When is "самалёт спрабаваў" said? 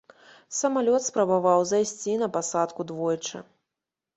0.59-1.67